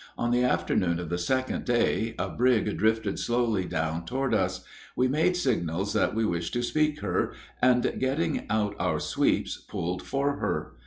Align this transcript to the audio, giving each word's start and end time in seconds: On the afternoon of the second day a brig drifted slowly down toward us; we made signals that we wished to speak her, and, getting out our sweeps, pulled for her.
On 0.17 0.31
the 0.31 0.43
afternoon 0.43 0.99
of 0.99 1.09
the 1.09 1.19
second 1.19 1.63
day 1.63 2.15
a 2.17 2.27
brig 2.27 2.75
drifted 2.75 3.19
slowly 3.19 3.65
down 3.65 4.03
toward 4.03 4.33
us; 4.33 4.65
we 4.95 5.07
made 5.07 5.35
signals 5.37 5.93
that 5.93 6.15
we 6.15 6.25
wished 6.25 6.53
to 6.53 6.63
speak 6.63 7.01
her, 7.01 7.33
and, 7.61 7.99
getting 7.99 8.47
out 8.49 8.75
our 8.79 8.99
sweeps, 8.99 9.57
pulled 9.57 10.01
for 10.01 10.37
her. 10.37 10.73